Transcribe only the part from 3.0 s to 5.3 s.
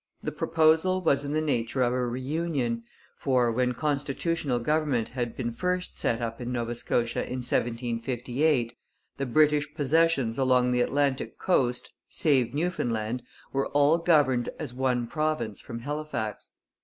for, when constitutional government